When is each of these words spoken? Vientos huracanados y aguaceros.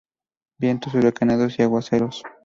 Vientos 0.59 0.95
huracanados 0.95 1.59
y 1.59 1.61
aguaceros. 1.61 2.23